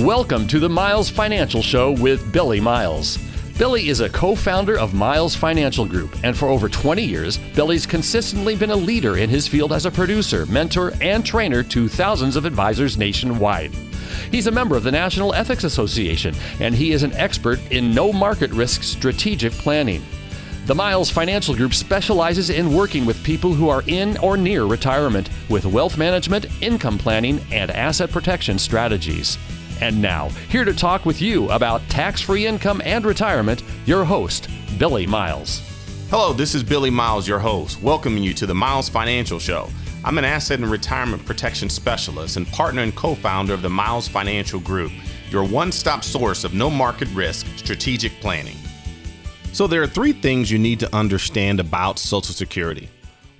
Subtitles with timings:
[0.00, 3.18] Welcome to the Miles Financial Show with Billy Miles.
[3.58, 7.84] Billy is a co founder of Miles Financial Group, and for over 20 years, Billy's
[7.84, 12.36] consistently been a leader in his field as a producer, mentor, and trainer to thousands
[12.36, 13.74] of advisors nationwide.
[14.30, 18.10] He's a member of the National Ethics Association, and he is an expert in no
[18.10, 20.02] market risk strategic planning.
[20.64, 25.28] The Miles Financial Group specializes in working with people who are in or near retirement
[25.50, 29.36] with wealth management, income planning, and asset protection strategies.
[29.80, 34.48] And now, here to talk with you about tax free income and retirement, your host,
[34.78, 35.62] Billy Miles.
[36.10, 39.70] Hello, this is Billy Miles, your host, welcoming you to the Miles Financial Show.
[40.04, 44.06] I'm an asset and retirement protection specialist and partner and co founder of the Miles
[44.06, 44.92] Financial Group,
[45.30, 48.56] your one stop source of no market risk strategic planning.
[49.52, 52.90] So, there are three things you need to understand about Social Security.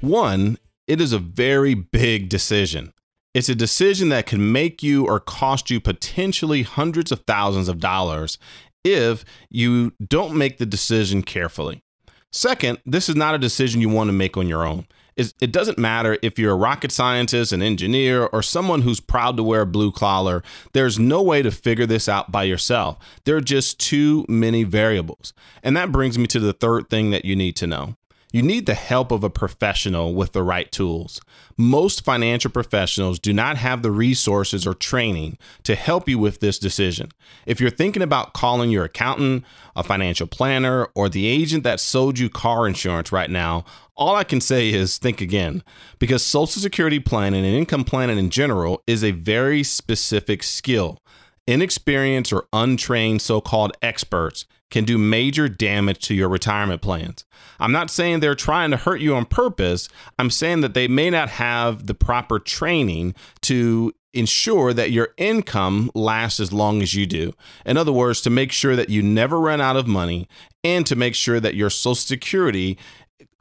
[0.01, 2.93] One, it is a very big decision.
[3.33, 7.79] It's a decision that can make you or cost you potentially hundreds of thousands of
[7.79, 8.39] dollars
[8.85, 11.85] if you don't make the decision carefully.
[12.33, 14.87] Second, this is not a decision you want to make on your own.
[15.17, 19.43] It doesn't matter if you're a rocket scientist, an engineer, or someone who's proud to
[19.43, 20.43] wear a blue collar.
[20.73, 22.97] There's no way to figure this out by yourself.
[23.25, 25.35] There are just too many variables.
[25.63, 27.97] And that brings me to the third thing that you need to know
[28.33, 31.21] you need the help of a professional with the right tools.
[31.57, 36.59] Most financial professionals do not have the resources or training to help you with this
[36.59, 37.11] decision.
[37.45, 42.19] If you're thinking about calling your accountant, a financial planner, or the agent that sold
[42.19, 43.65] you car insurance right now,
[43.97, 45.63] all I can say is think again
[45.99, 50.99] because Social Security planning and income planning in general is a very specific skill.
[51.47, 57.25] Inexperienced or untrained so called experts can do major damage to your retirement plans.
[57.59, 59.89] I'm not saying they're trying to hurt you on purpose.
[60.19, 65.91] I'm saying that they may not have the proper training to ensure that your income
[65.95, 67.33] lasts as long as you do.
[67.65, 70.29] In other words, to make sure that you never run out of money
[70.65, 72.79] and to make sure that your Social Security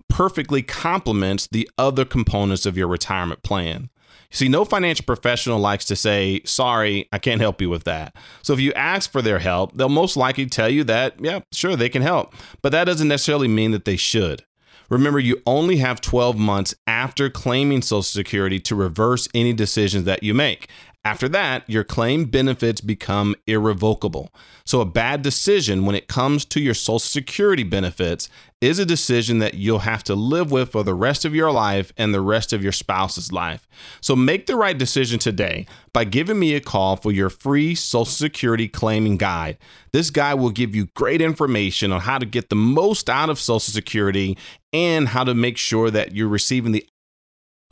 [0.07, 3.89] perfectly complements the other components of your retirement plan.
[4.31, 8.15] See, no financial professional likes to say, sorry, I can't help you with that.
[8.43, 11.75] So if you ask for their help, they'll most likely tell you that, yeah, sure,
[11.75, 12.33] they can help.
[12.61, 14.45] But that doesn't necessarily mean that they should.
[14.89, 20.23] Remember, you only have 12 months after claiming Social Security to reverse any decisions that
[20.23, 20.69] you make.
[21.05, 24.33] After that, your claim benefits become irrevocable.
[24.65, 28.27] So, a bad decision when it comes to your Social Security benefits
[28.59, 31.93] is a decision that you'll have to live with for the rest of your life
[31.95, 33.65] and the rest of your spouse's life.
[34.01, 38.03] So, make the right decision today by giving me a call for your free Social
[38.03, 39.57] Security claiming guide.
[39.93, 43.39] This guide will give you great information on how to get the most out of
[43.39, 44.37] Social Security
[44.73, 46.85] and how to make sure that you're receiving the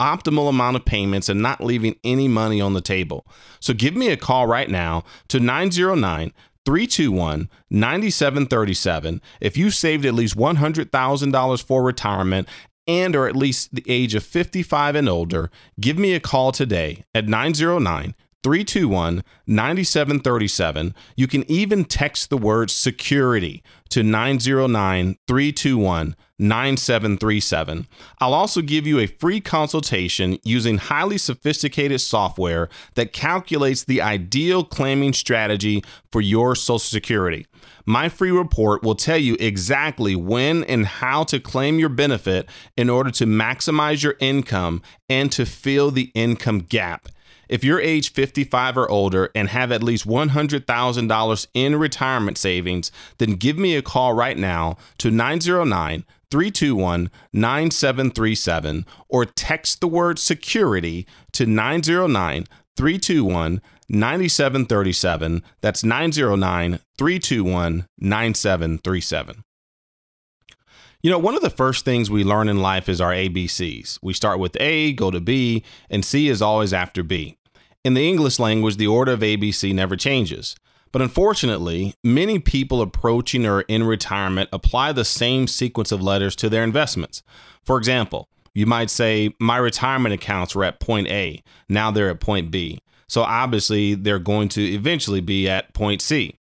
[0.00, 3.26] optimal amount of payments and not leaving any money on the table.
[3.60, 6.32] So give me a call right now to 909
[6.64, 12.48] 321 9737 if you saved at least $100,000 for retirement
[12.86, 17.04] and or at least the age of 55 and older, give me a call today
[17.14, 20.94] at 909 321 9737.
[21.16, 27.86] You can even text the word security to 909 321 9737.
[28.20, 34.64] I'll also give you a free consultation using highly sophisticated software that calculates the ideal
[34.64, 35.82] claiming strategy
[36.12, 37.46] for your Social Security.
[37.84, 42.90] My free report will tell you exactly when and how to claim your benefit in
[42.90, 47.08] order to maximize your income and to fill the income gap.
[47.48, 53.32] If you're age 55 or older and have at least $100,000 in retirement savings, then
[53.32, 61.06] give me a call right now to 909 321 9737 or text the word security
[61.32, 62.44] to 909
[62.76, 65.42] 321 9737.
[65.60, 69.44] That's 909 321 9737.
[71.00, 74.00] You know, one of the first things we learn in life is our ABCs.
[74.02, 77.36] We start with A, go to B, and C is always after B.
[77.84, 80.56] In the English language, the order of ABC never changes.
[80.92, 86.48] But unfortunately, many people approaching or in retirement apply the same sequence of letters to
[86.48, 87.22] their investments.
[87.62, 92.20] For example, you might say, My retirement accounts were at point A, now they're at
[92.20, 92.80] point B.
[93.06, 96.36] So obviously, they're going to eventually be at point C.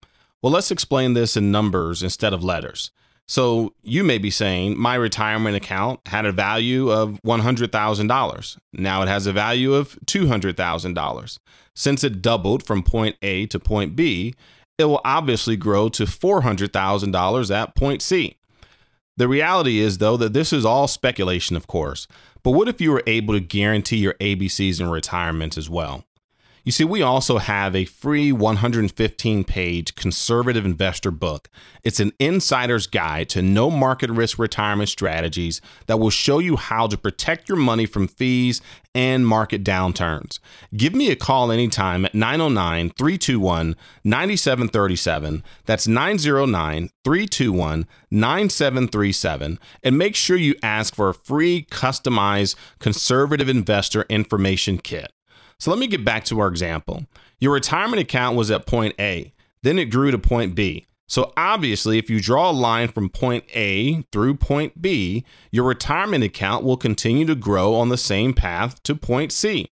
[0.41, 2.91] Well, let's explain this in numbers instead of letters.
[3.27, 8.57] So you may be saying my retirement account had a value of $100,000.
[8.73, 11.39] Now it has a value of $200,000.
[11.75, 14.35] Since it doubled from point A to point B,
[14.77, 18.37] it will obviously grow to $400,000 at point C.
[19.15, 22.07] The reality is, though, that this is all speculation, of course.
[22.41, 26.03] But what if you were able to guarantee your ABCs in retirement as well?
[26.65, 31.49] You see, we also have a free 115 page conservative investor book.
[31.83, 36.87] It's an insider's guide to no market risk retirement strategies that will show you how
[36.87, 38.61] to protect your money from fees
[38.95, 40.39] and market downturns.
[40.75, 43.75] Give me a call anytime at 909 321
[44.05, 45.43] 9737.
[45.65, 49.59] That's 909 321 9737.
[49.83, 55.12] And make sure you ask for a free customized conservative investor information kit.
[55.57, 57.05] So let me get back to our example.
[57.39, 60.85] Your retirement account was at point A, then it grew to point B.
[61.07, 66.23] So obviously, if you draw a line from point A through point B, your retirement
[66.23, 69.69] account will continue to grow on the same path to point C.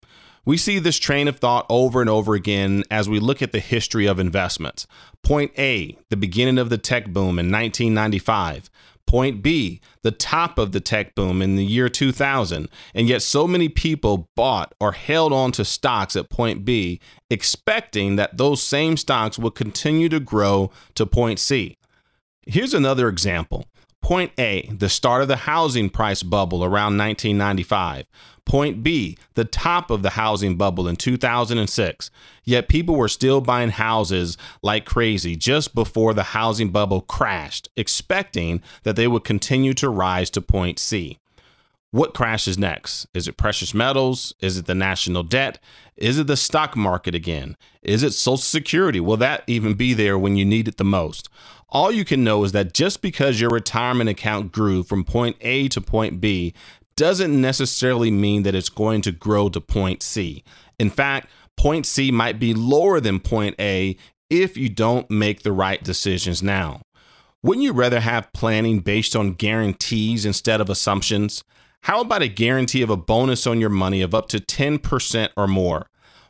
[0.45, 3.60] We see this train of thought over and over again as we look at the
[3.60, 4.86] history of investments.
[5.24, 8.69] Point A, the beginning of the tech boom in 1995.
[9.07, 13.48] Point B, the top of the tech boom in the year 2000, and yet so
[13.48, 17.00] many people bought or held on to stocks at point B,
[17.30, 21.78] expecting that those same stocks would continue to grow to point C.
[22.48, 23.66] Here's another example.
[24.02, 28.06] Point A, the start of the housing price bubble around 1995.
[28.45, 32.12] Point B, the top of the housing bubble in 2006.
[32.44, 38.62] Yet people were still buying houses like crazy just before the housing bubble crashed, expecting
[38.83, 41.18] that they would continue to rise to point C.
[41.95, 43.07] What crashes next?
[43.13, 44.33] Is it precious metals?
[44.42, 45.59] Is it the national debt?
[45.95, 47.56] Is it the stock market again?
[47.81, 49.00] Is it Social Security?
[49.00, 51.30] Will that even be there when you need it the most?
[51.69, 55.69] All you can know is that just because your retirement account grew from point A
[55.69, 56.53] to point B
[56.97, 60.44] doesn't necessarily mean that it's going to grow to point C.
[60.80, 63.97] In fact, point C might be lower than point A
[64.30, 66.81] if you don't make the right decisions now.
[67.44, 71.44] Wouldn't you rather have planning based on guarantees instead of assumptions?
[71.81, 75.48] How about a guarantee of a bonus on your money of up to 10% or
[75.48, 75.86] more?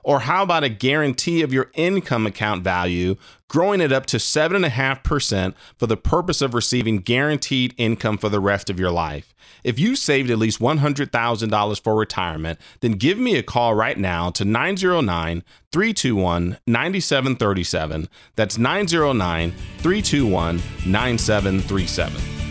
[0.05, 3.15] Or how about a guarantee of your income account value
[3.47, 8.69] growing it up to 7.5% for the purpose of receiving guaranteed income for the rest
[8.69, 9.33] of your life?
[9.63, 14.29] If you saved at least $100,000 for retirement, then give me a call right now
[14.29, 18.07] to 909 321 9737.
[18.35, 22.44] That's 909 321 9737.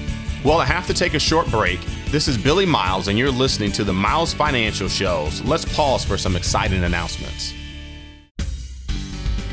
[0.44, 1.81] Well, I have to take a short break.
[2.11, 5.43] This is Billy Miles, and you're listening to the Miles Financial Shows.
[5.43, 7.55] Let's pause for some exciting announcements.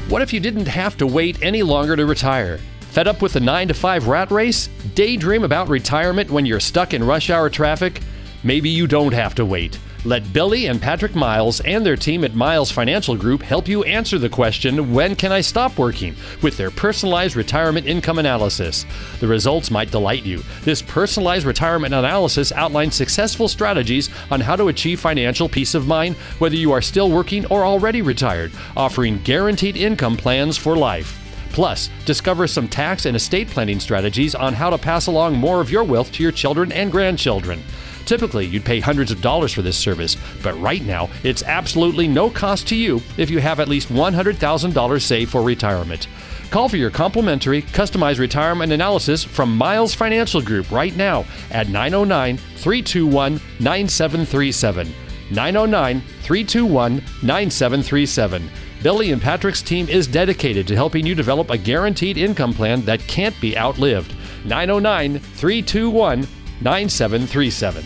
[0.10, 2.60] What if you didn't have to wait any longer to retire?
[2.90, 4.68] Fed up with the 9 to 5 rat race?
[4.94, 8.02] Daydream about retirement when you're stuck in rush hour traffic?
[8.44, 9.80] Maybe you don't have to wait.
[10.04, 14.18] Let Billy and Patrick Miles and their team at Miles Financial Group help you answer
[14.18, 16.16] the question, When can I stop working?
[16.42, 18.88] with their personalized retirement income analysis.
[19.20, 20.42] The results might delight you.
[20.64, 26.16] This personalized retirement analysis outlines successful strategies on how to achieve financial peace of mind,
[26.40, 31.20] whether you are still working or already retired, offering guaranteed income plans for life.
[31.52, 35.70] Plus, discover some tax and estate planning strategies on how to pass along more of
[35.70, 37.62] your wealth to your children and grandchildren.
[38.06, 42.30] Typically, you'd pay hundreds of dollars for this service, but right now, it's absolutely no
[42.30, 46.08] cost to you if you have at least $100,000 saved for retirement.
[46.52, 52.38] Call for your complimentary, customized retirement analysis from Miles Financial Group right now at 909
[52.38, 54.94] 321 9737.
[55.32, 58.50] 909 321 9737.
[58.84, 63.00] Billy and Patrick's team is dedicated to helping you develop a guaranteed income plan that
[63.02, 64.14] can't be outlived.
[64.44, 66.28] 909 321
[66.64, 67.84] 9737.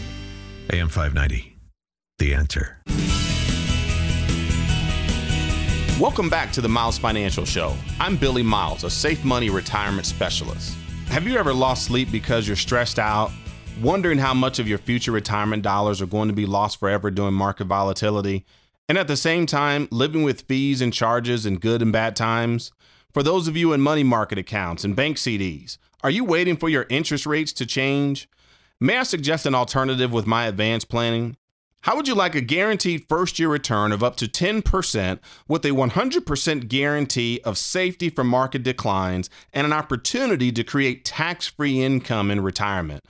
[0.73, 1.57] AM 590.
[2.17, 2.81] The answer.
[5.97, 7.73] Welcome back to the Miles Financial Show.
[8.01, 10.75] I'm Billy Miles, a safe money retirement specialist.
[11.07, 13.31] Have you ever lost sleep because you're stressed out,
[13.81, 17.33] wondering how much of your future retirement dollars are going to be lost forever during
[17.33, 18.45] market volatility?
[18.89, 22.73] And at the same time, living with fees and charges in good and bad times?
[23.13, 26.67] For those of you in money market accounts and bank CDs, are you waiting for
[26.67, 28.27] your interest rates to change?
[28.81, 31.37] May I suggest an alternative with my advanced planning?
[31.83, 35.69] How would you like a guaranteed first year return of up to 10% with a
[35.69, 42.29] 100% guarantee of safety from market declines and an opportunity to create tax free income
[42.29, 43.05] in retirement?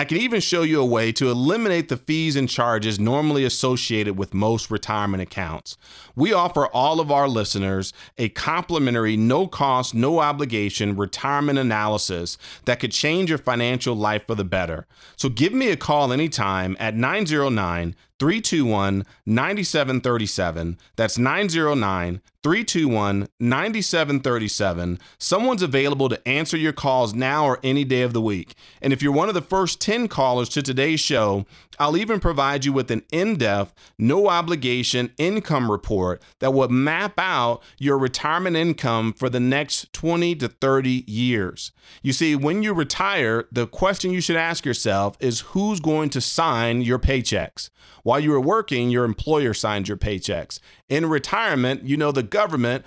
[0.00, 4.16] I can even show you a way to eliminate the fees and charges normally associated
[4.16, 5.76] with most retirement accounts.
[6.16, 12.80] We offer all of our listeners a complimentary, no cost, no obligation retirement analysis that
[12.80, 14.86] could change your financial life for the better.
[15.16, 20.78] So give me a call anytime at 909 321 9737.
[20.96, 24.98] That's 909 321 9737.
[25.18, 28.54] Someone's available to answer your calls now or any day of the week.
[28.82, 31.46] And if you're one of the first 10 callers to today's show,
[31.80, 37.14] I'll even provide you with an in depth, no obligation income report that will map
[37.16, 41.72] out your retirement income for the next 20 to 30 years.
[42.02, 46.20] You see, when you retire, the question you should ask yourself is who's going to
[46.20, 47.70] sign your paychecks?
[48.02, 50.60] While you were working, your employer signed your paychecks.
[50.90, 52.84] In retirement, you know the government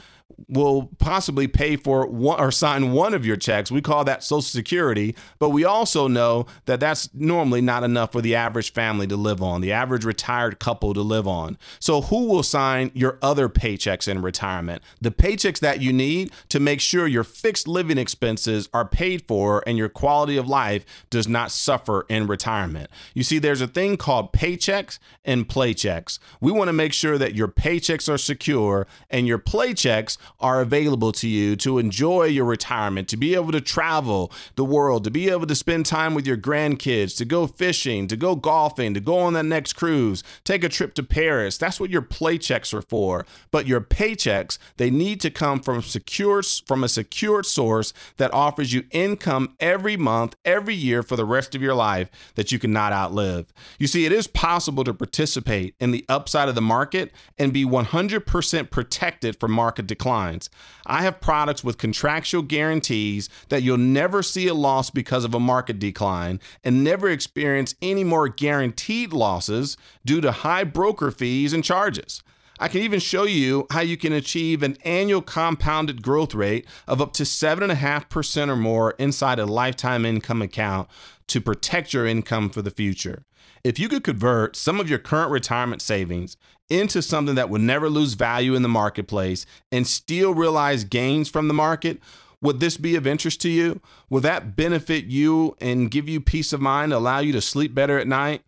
[0.47, 3.71] will possibly pay for one or sign one of your checks.
[3.71, 8.21] We call that Social Security, but we also know that that's normally not enough for
[8.21, 11.57] the average family to live on, the average retired couple to live on.
[11.79, 14.81] So, who will sign your other paychecks in retirement?
[15.01, 19.63] The paychecks that you need to make sure your fixed living expenses are paid for
[19.65, 22.89] and your quality of life does not suffer in retirement.
[23.13, 26.19] You see, there's a thing called paychecks and playchecks.
[26.41, 31.11] We want to make sure that your paychecks are secure and your playchecks are available
[31.13, 35.29] to you to enjoy your retirement, to be able to travel the world, to be
[35.29, 39.19] able to spend time with your grandkids, to go fishing, to go golfing, to go
[39.19, 41.57] on that next cruise, take a trip to Paris.
[41.57, 43.25] That's what your paychecks are for.
[43.51, 48.73] But your paychecks, they need to come from secure from a secure source that offers
[48.73, 52.93] you income every month, every year for the rest of your life that you cannot
[52.93, 53.53] outlive.
[53.79, 57.65] You see, it is possible to participate in the upside of the market and be
[57.65, 60.49] 100% protected from market decline declines.
[60.85, 65.39] I have products with contractual guarantees that you'll never see a loss because of a
[65.39, 71.63] market decline and never experience any more guaranteed losses due to high broker fees and
[71.63, 72.21] charges.
[72.59, 77.01] I can even show you how you can achieve an annual compounded growth rate of
[77.01, 80.89] up to 7.5% or more inside a lifetime income account
[81.27, 83.23] to protect your income for the future.
[83.63, 86.35] If you could convert some of your current retirement savings
[86.69, 91.47] into something that would never lose value in the marketplace and still realize gains from
[91.47, 91.99] the market,
[92.41, 93.81] would this be of interest to you?
[94.09, 97.97] Will that benefit you and give you peace of mind, allow you to sleep better
[97.97, 98.43] at night?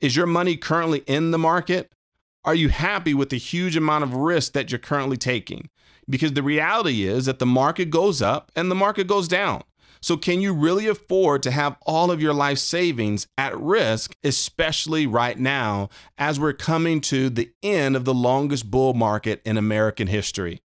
[0.00, 1.90] Is your money currently in the market?
[2.44, 5.70] Are you happy with the huge amount of risk that you're currently taking?
[6.08, 9.62] Because the reality is that the market goes up and the market goes down.
[10.00, 15.06] So, can you really afford to have all of your life savings at risk, especially
[15.06, 20.06] right now as we're coming to the end of the longest bull market in American
[20.06, 20.60] history?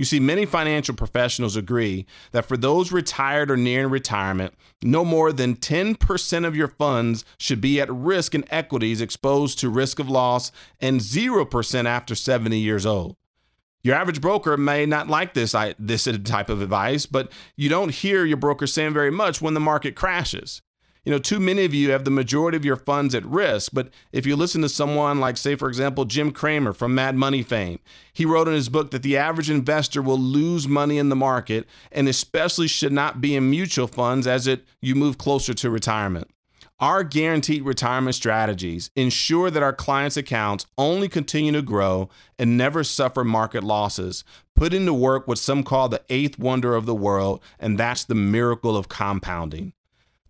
[0.00, 5.30] You see, many financial professionals agree that for those retired or nearing retirement, no more
[5.30, 10.08] than 10% of your funds should be at risk in equities exposed to risk of
[10.08, 13.16] loss and 0% after 70 years old.
[13.82, 18.24] Your average broker may not like this this type of advice, but you don't hear
[18.24, 20.60] your broker saying very much when the market crashes.
[21.04, 23.88] You know, too many of you have the majority of your funds at risk, but
[24.12, 27.78] if you listen to someone like say for example Jim Cramer from Mad Money fame,
[28.12, 31.66] he wrote in his book that the average investor will lose money in the market
[31.90, 36.28] and especially should not be in mutual funds as it you move closer to retirement.
[36.80, 42.08] Our guaranteed retirement strategies ensure that our clients' accounts only continue to grow
[42.38, 44.24] and never suffer market losses,
[44.56, 48.14] putting to work what some call the eighth wonder of the world, and that's the
[48.14, 49.74] miracle of compounding.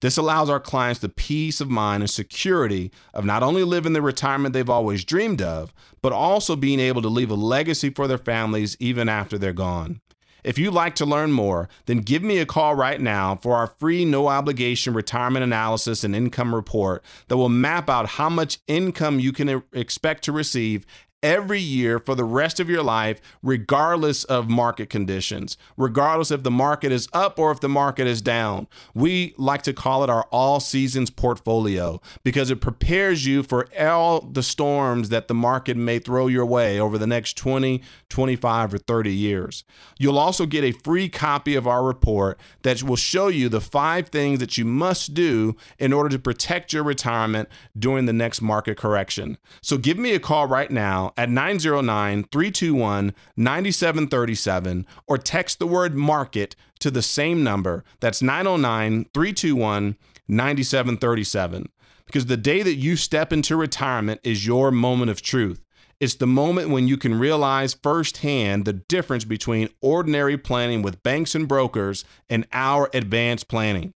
[0.00, 4.02] This allows our clients the peace of mind and security of not only living the
[4.02, 8.18] retirement they've always dreamed of, but also being able to leave a legacy for their
[8.18, 10.00] families even after they're gone.
[10.44, 13.68] If you'd like to learn more, then give me a call right now for our
[13.78, 19.20] free no obligation retirement analysis and income report that will map out how much income
[19.20, 20.86] you can expect to receive
[21.22, 26.50] every year for the rest of your life, regardless of market conditions, regardless if the
[26.50, 28.66] market is up or if the market is down.
[28.94, 34.20] We like to call it our all seasons portfolio because it prepares you for all
[34.20, 38.78] the storms that the market may throw your way over the next 20, 25, or
[38.78, 39.64] 30 years.
[39.98, 44.08] You'll also get a free copy of our report that will show you the five
[44.08, 47.48] things that you must do in order to protect your retirement
[47.78, 49.36] during the next market correction.
[49.60, 55.94] So give me a call right now at 909 321 9737 or text the word
[55.94, 57.84] market to the same number.
[58.00, 59.96] That's 909 321
[60.28, 61.68] 9737.
[62.06, 65.60] Because the day that you step into retirement is your moment of truth.
[66.00, 71.34] It's the moment when you can realize firsthand the difference between ordinary planning with banks
[71.34, 73.92] and brokers and our advanced planning.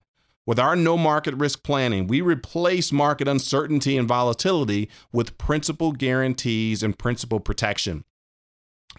[0.48, 6.82] With our no market risk planning, we replace market uncertainty and volatility with principal guarantees
[6.82, 8.04] and principal protection.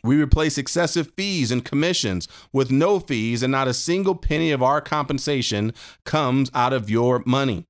[0.05, 4.63] We replace excessive fees and commissions with no fees, and not a single penny of
[4.63, 7.67] our compensation comes out of your money.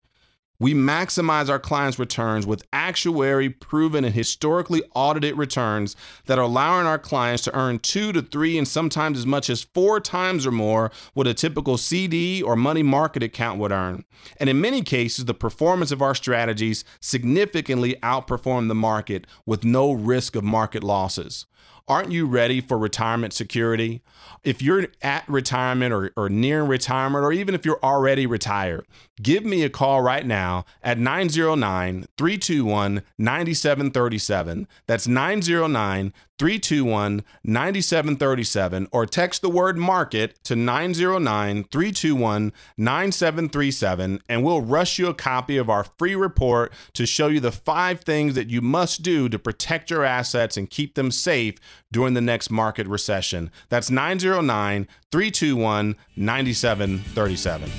[0.58, 6.86] We maximize our clients' returns with actuary proven and historically audited returns that are allowing
[6.86, 10.52] our clients to earn two to three and sometimes as much as four times or
[10.52, 14.04] more what a typical CD or money market account would earn.
[14.36, 19.90] And in many cases, the performance of our strategies significantly outperform the market with no
[19.90, 21.46] risk of market losses.
[21.88, 24.02] Aren't you ready for retirement security?
[24.44, 28.86] If you're at retirement or, or near retirement, or even if you're already retired,
[29.20, 34.68] give me a call right now at 909 321 9737.
[34.86, 36.12] That's 909
[36.42, 45.06] 321 9737 or text the word market to 909 321 9737 and we'll rush you
[45.06, 49.02] a copy of our free report to show you the five things that you must
[49.02, 51.54] do to protect your assets and keep them safe
[51.92, 53.48] during the next market recession.
[53.68, 57.70] That's 909 321 9737.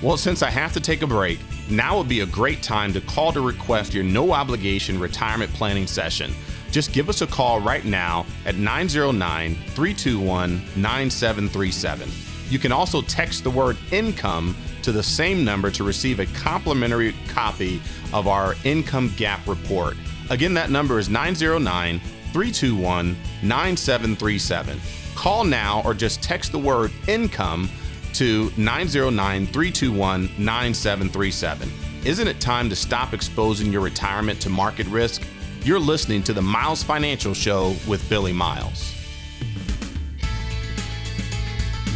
[0.00, 3.00] Well, since I have to take a break, now would be a great time to
[3.00, 6.32] call to request your no obligation retirement planning session.
[6.76, 12.06] Just give us a call right now at 909 321 9737.
[12.50, 17.14] You can also text the word income to the same number to receive a complimentary
[17.28, 17.80] copy
[18.12, 19.96] of our income gap report.
[20.28, 21.98] Again, that number is 909
[22.34, 24.78] 321 9737.
[25.14, 27.70] Call now or just text the word income
[28.12, 31.72] to 909 321 9737.
[32.04, 35.22] Isn't it time to stop exposing your retirement to market risk?
[35.66, 38.94] You're listening to the Miles Financial Show with Billy Miles.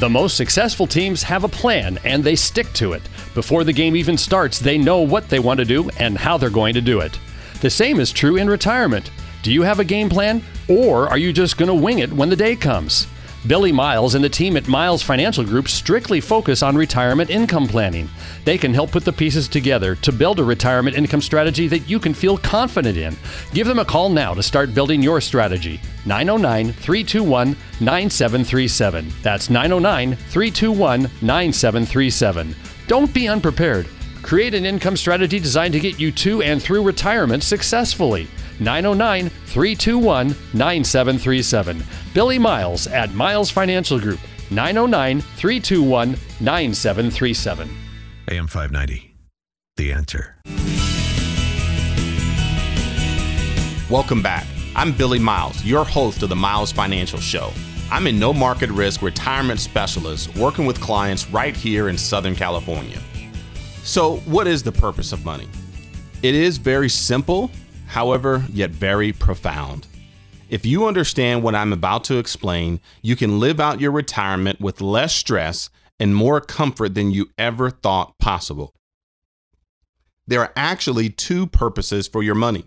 [0.01, 3.03] The most successful teams have a plan and they stick to it.
[3.33, 6.51] Before the game even starts, they know what they want to do and how they're
[6.51, 7.17] going to do it.
[7.61, 9.09] The same is true in retirement.
[9.45, 12.29] Do you have a game plan, or are you just going to wing it when
[12.29, 13.07] the day comes?
[13.47, 18.09] Billy Miles and the team at Miles Financial Group strictly focus on retirement income planning.
[18.45, 21.99] They can help put the pieces together to build a retirement income strategy that you
[21.99, 23.17] can feel confident in.
[23.55, 25.81] Give them a call now to start building your strategy.
[26.05, 29.11] 909 321 9737.
[29.23, 32.55] That's 909 321 9737.
[32.89, 33.89] Don't be unprepared.
[34.21, 38.29] Create an income strategy designed to get you to and through retirement successfully.
[38.61, 41.83] 909 321 9737.
[42.13, 46.11] Billy Miles at Miles Financial Group, 909 321
[46.41, 47.77] 9737.
[48.31, 49.17] AM 590.
[49.77, 50.37] The answer.
[53.91, 54.47] Welcome back.
[54.77, 57.51] I'm Billy Miles, your host of the Miles Financial Show.
[57.91, 63.01] I'm a no market risk retirement specialist working with clients right here in Southern California.
[63.83, 65.49] So, what is the purpose of money?
[66.23, 67.51] It is very simple,
[67.91, 69.87] however, yet very profound.
[70.49, 74.81] If you understand what I'm about to explain, you can live out your retirement with
[74.81, 78.75] less stress and more comfort than you ever thought possible.
[80.27, 82.65] There are actually two purposes for your money.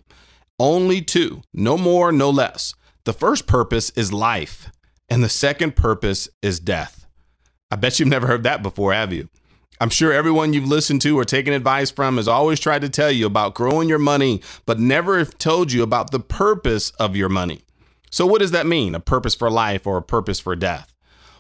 [0.59, 2.73] Only two, no more, no less.
[3.05, 4.69] The first purpose is life,
[5.09, 7.05] and the second purpose is death.
[7.71, 9.29] I bet you've never heard that before, have you?
[9.79, 13.11] I'm sure everyone you've listened to or taken advice from has always tried to tell
[13.11, 17.63] you about growing your money, but never told you about the purpose of your money.
[18.11, 18.95] So, what does that mean?
[18.95, 20.93] A purpose for life or a purpose for death?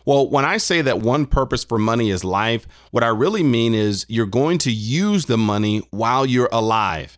[0.05, 3.73] Well, when I say that one purpose for money is life, what I really mean
[3.73, 7.17] is you're going to use the money while you're alive.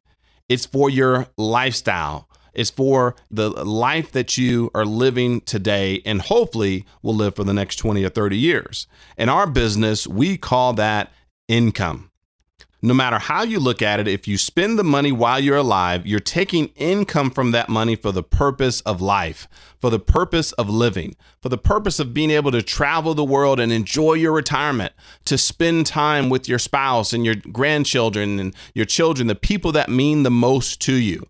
[0.49, 2.29] It's for your lifestyle.
[2.55, 7.53] It's for the life that you are living today and hopefully will live for the
[7.53, 8.87] next 20 or 30 years.
[9.17, 11.11] In our business, we call that
[11.47, 12.11] income.
[12.81, 16.05] No matter how you look at it, if you spend the money while you're alive,
[16.05, 19.47] you're taking income from that money for the purpose of life,
[19.81, 23.59] for the purpose of living, for the purpose of being able to travel the world
[23.59, 28.85] and enjoy your retirement, to spend time with your spouse and your grandchildren and your
[28.85, 31.27] children, the people that mean the most to you.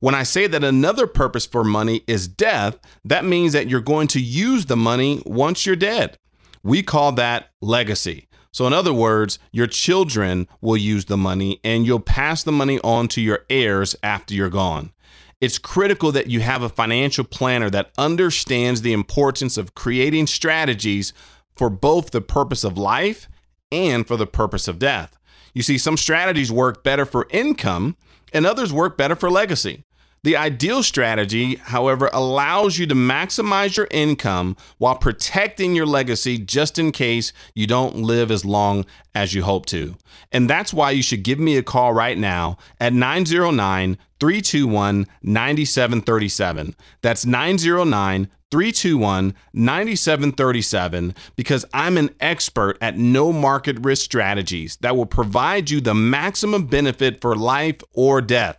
[0.00, 4.06] When I say that another purpose for money is death, that means that you're going
[4.08, 6.16] to use the money once you're dead.
[6.62, 8.28] We call that legacy.
[8.52, 12.80] So, in other words, your children will use the money and you'll pass the money
[12.80, 14.92] on to your heirs after you're gone.
[15.40, 21.12] It's critical that you have a financial planner that understands the importance of creating strategies
[21.54, 23.28] for both the purpose of life
[23.70, 25.16] and for the purpose of death.
[25.54, 27.96] You see, some strategies work better for income
[28.32, 29.84] and others work better for legacy.
[30.24, 36.78] The ideal strategy, however, allows you to maximize your income while protecting your legacy just
[36.78, 39.96] in case you don't live as long as you hope to.
[40.32, 46.74] And that's why you should give me a call right now at 909 321 9737.
[47.00, 55.06] That's 909 321 9737 because I'm an expert at no market risk strategies that will
[55.06, 58.58] provide you the maximum benefit for life or death.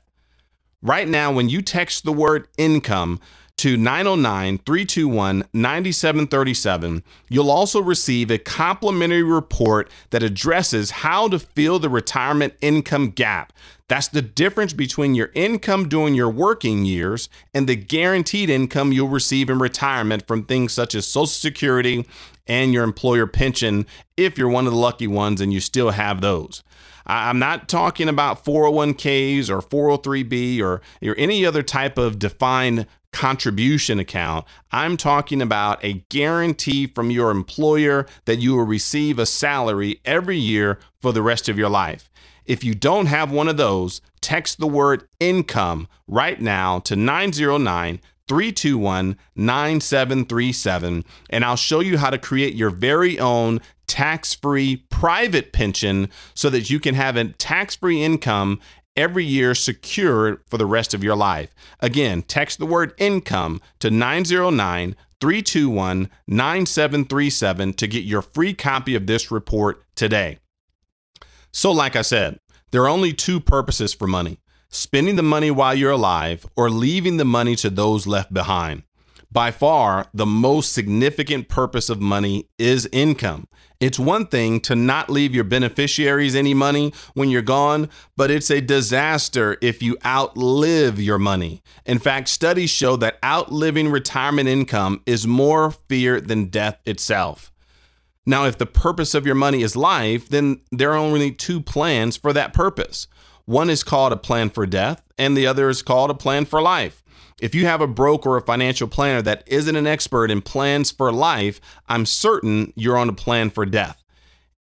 [0.81, 3.19] Right now, when you text the word income
[3.57, 11.79] to 909 321 9737, you'll also receive a complimentary report that addresses how to fill
[11.79, 13.51] the retirement income gap.
[13.89, 19.09] That's the difference between your income during your working years and the guaranteed income you'll
[19.09, 22.07] receive in retirement from things such as Social Security
[22.47, 26.21] and your employer pension if you're one of the lucky ones and you still have
[26.21, 26.63] those.
[27.09, 33.99] I'm not talking about 401ks or 403b or, or any other type of defined contribution
[33.99, 34.45] account.
[34.71, 40.37] I'm talking about a guarantee from your employer that you will receive a salary every
[40.37, 42.11] year for the rest of your life.
[42.45, 48.01] If you don't have one of those, text the word income right now to 909
[48.29, 55.51] 321 9737, and I'll show you how to create your very own tax free private
[55.51, 58.61] pension so that you can have a tax free income
[58.95, 61.53] every year secured for the rest of your life.
[61.79, 69.07] Again, text the word income to 909 321 9737 to get your free copy of
[69.07, 70.37] this report today.
[71.51, 72.39] So, like I said,
[72.71, 74.39] there are only two purposes for money
[74.69, 78.83] spending the money while you're alive or leaving the money to those left behind.
[79.31, 83.47] By far, the most significant purpose of money is income.
[83.79, 88.49] It's one thing to not leave your beneficiaries any money when you're gone, but it's
[88.49, 91.61] a disaster if you outlive your money.
[91.85, 97.51] In fact, studies show that outliving retirement income is more fear than death itself.
[98.25, 102.17] Now, if the purpose of your money is life, then there are only two plans
[102.17, 103.07] for that purpose.
[103.49, 106.61] One is called a plan for death, and the other is called a plan for
[106.61, 107.01] life.
[107.41, 110.91] If you have a broker or a financial planner that isn't an expert in plans
[110.91, 114.03] for life, I'm certain you're on a plan for death.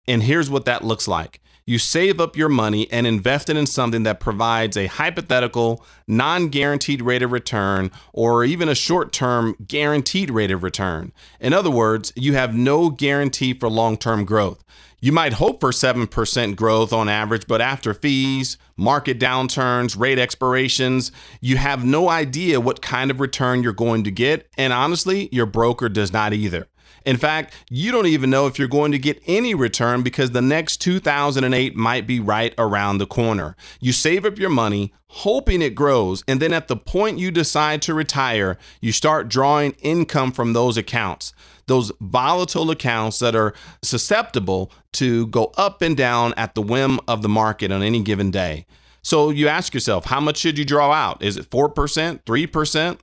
[0.08, 3.68] And here's what that looks like you save up your money and invest it in
[3.68, 9.56] something that provides a hypothetical, non guaranteed rate of return or even a short term
[9.68, 11.12] guaranteed rate of return.
[11.42, 14.64] In other words, you have no guarantee for long term growth.
[15.00, 21.12] You might hope for 7% growth on average, but after fees, market downturns, rate expirations,
[21.40, 24.48] you have no idea what kind of return you're going to get.
[24.58, 26.68] And honestly, your broker does not either.
[27.08, 30.42] In fact, you don't even know if you're going to get any return because the
[30.42, 33.56] next 2008 might be right around the corner.
[33.80, 37.82] You save up your money, hoping it grows, and then at the point you decide
[37.84, 41.34] to retire, you start drawing income from those accounts
[41.68, 47.22] those volatile accounts that are susceptible to go up and down at the whim of
[47.22, 48.66] the market on any given day.
[49.02, 51.22] So you ask yourself, how much should you draw out?
[51.22, 53.00] Is it 4%, 3%?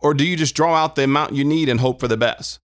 [0.00, 2.58] Or do you just draw out the amount you need and hope for the best?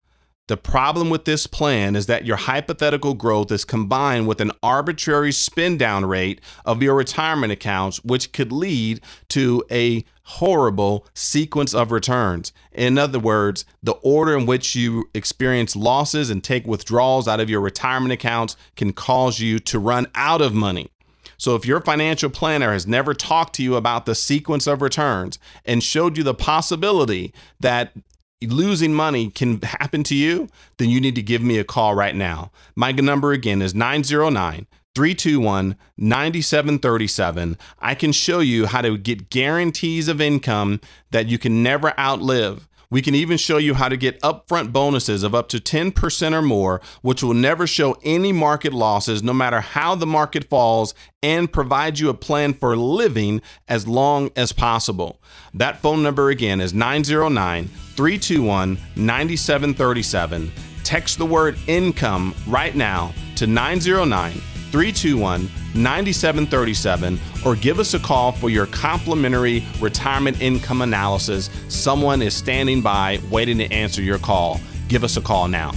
[0.51, 5.31] The problem with this plan is that your hypothetical growth is combined with an arbitrary
[5.31, 11.93] spin down rate of your retirement accounts, which could lead to a horrible sequence of
[11.93, 12.51] returns.
[12.73, 17.49] In other words, the order in which you experience losses and take withdrawals out of
[17.49, 20.91] your retirement accounts can cause you to run out of money.
[21.37, 25.39] So, if your financial planner has never talked to you about the sequence of returns
[25.63, 27.93] and showed you the possibility that
[28.41, 32.15] losing money can happen to you, then you need to give me a call right
[32.15, 32.51] now.
[32.75, 37.57] My number again is 909 321 9737.
[37.79, 42.67] I can show you how to get guarantees of income that you can never outlive.
[42.89, 46.41] We can even show you how to get upfront bonuses of up to 10% or
[46.41, 51.51] more, which will never show any market losses no matter how the market falls, and
[51.51, 55.21] provide you a plan for living as long as possible.
[55.53, 57.69] That phone number again is 909
[58.01, 60.51] 321 9737.
[60.83, 64.31] Text the word income right now to 909
[64.71, 65.43] 321
[65.75, 71.51] 9737 or give us a call for your complimentary retirement income analysis.
[71.67, 74.59] Someone is standing by waiting to answer your call.
[74.87, 75.71] Give us a call now.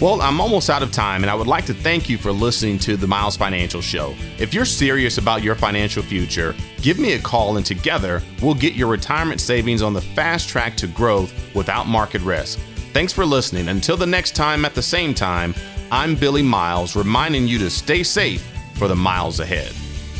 [0.00, 2.78] Well, I'm almost out of time, and I would like to thank you for listening
[2.80, 4.14] to the Miles Financial Show.
[4.38, 8.74] If you're serious about your financial future, give me a call, and together we'll get
[8.74, 12.60] your retirement savings on the fast track to growth without market risk.
[12.92, 13.70] Thanks for listening.
[13.70, 15.52] Until the next time at the same time,
[15.90, 19.72] I'm Billy Miles, reminding you to stay safe for the miles ahead.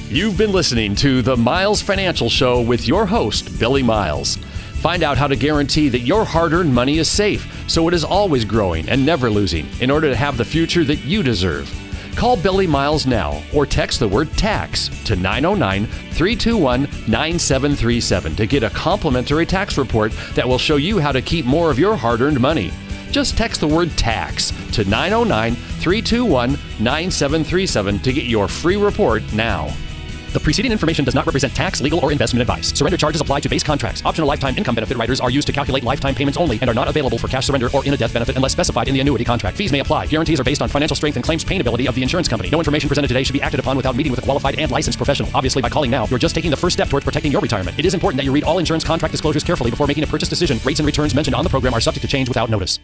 [0.08, 4.38] You've been listening to the Miles Financial Show with your host, Billy Miles.
[4.80, 8.04] Find out how to guarantee that your hard earned money is safe so it is
[8.04, 11.68] always growing and never losing in order to have the future that you deserve.
[12.14, 18.62] Call Billy Miles now or text the word tax to 909 321 9737 to get
[18.62, 22.20] a complimentary tax report that will show you how to keep more of your hard
[22.20, 22.72] earned money.
[23.10, 29.72] Just text the word tax to 909 321 9737 to get your free report now.
[30.32, 32.76] The preceding information does not represent tax, legal, or investment advice.
[32.76, 34.04] Surrender charges apply to base contracts.
[34.04, 36.86] Optional lifetime income benefit riders are used to calculate lifetime payments only and are not
[36.86, 39.56] available for cash surrender or in a death benefit unless specified in the annuity contract.
[39.56, 40.06] Fees may apply.
[40.06, 42.50] Guarantees are based on financial strength and claims paying ability of the insurance company.
[42.50, 44.98] No information presented today should be acted upon without meeting with a qualified and licensed
[44.98, 45.30] professional.
[45.34, 47.78] Obviously, by calling now, you're just taking the first step towards protecting your retirement.
[47.78, 50.28] It is important that you read all insurance contract disclosures carefully before making a purchase
[50.28, 50.58] decision.
[50.64, 52.78] Rates and returns mentioned on the program are subject to change without notice.